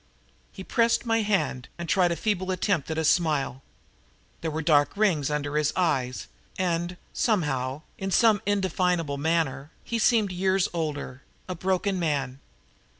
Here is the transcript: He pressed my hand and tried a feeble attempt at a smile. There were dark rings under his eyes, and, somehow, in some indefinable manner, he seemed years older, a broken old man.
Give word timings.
He 0.51 0.63
pressed 0.63 1.05
my 1.05 1.21
hand 1.21 1.69
and 1.77 1.87
tried 1.87 2.11
a 2.11 2.15
feeble 2.15 2.49
attempt 2.49 2.89
at 2.89 2.97
a 2.97 3.05
smile. 3.05 3.61
There 4.41 4.49
were 4.49 4.63
dark 4.63 4.97
rings 4.97 5.29
under 5.29 5.57
his 5.57 5.71
eyes, 5.75 6.25
and, 6.57 6.97
somehow, 7.13 7.83
in 7.99 8.09
some 8.09 8.41
indefinable 8.47 9.19
manner, 9.19 9.69
he 9.83 9.99
seemed 9.99 10.31
years 10.31 10.67
older, 10.73 11.21
a 11.47 11.53
broken 11.53 11.97
old 11.97 11.99
man. 11.99 12.39